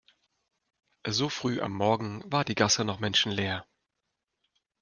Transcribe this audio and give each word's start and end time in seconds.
So 1.05 1.29
früh 1.29 1.61
am 1.61 1.73
Morgen 1.73 2.23
war 2.25 2.43
die 2.43 2.55
Gasse 2.55 2.83
noch 2.83 2.99
menschenleer. 2.99 3.67